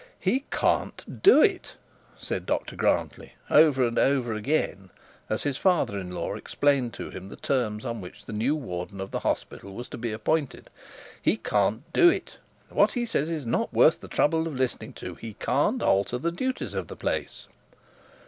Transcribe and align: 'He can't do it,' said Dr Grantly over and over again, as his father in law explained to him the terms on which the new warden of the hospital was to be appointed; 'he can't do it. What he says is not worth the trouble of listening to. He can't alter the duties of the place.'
'He 0.19 0.45
can't 0.49 1.21
do 1.21 1.43
it,' 1.43 1.75
said 2.17 2.47
Dr 2.47 2.75
Grantly 2.75 3.33
over 3.51 3.85
and 3.85 3.99
over 3.99 4.33
again, 4.33 4.89
as 5.29 5.43
his 5.43 5.57
father 5.57 5.95
in 5.99 6.09
law 6.11 6.33
explained 6.33 6.95
to 6.95 7.11
him 7.11 7.29
the 7.29 7.35
terms 7.35 7.85
on 7.85 8.01
which 8.01 8.25
the 8.25 8.33
new 8.33 8.55
warden 8.55 8.99
of 8.99 9.11
the 9.11 9.19
hospital 9.19 9.75
was 9.75 9.87
to 9.89 9.99
be 9.99 10.11
appointed; 10.11 10.71
'he 11.21 11.37
can't 11.37 11.83
do 11.93 12.09
it. 12.09 12.37
What 12.69 12.93
he 12.93 13.05
says 13.05 13.29
is 13.29 13.45
not 13.45 13.71
worth 13.71 13.99
the 13.99 14.07
trouble 14.07 14.47
of 14.47 14.55
listening 14.55 14.93
to. 14.93 15.13
He 15.13 15.35
can't 15.35 15.83
alter 15.83 16.17
the 16.17 16.31
duties 16.31 16.73
of 16.73 16.87
the 16.87 16.95
place.' 16.97 17.47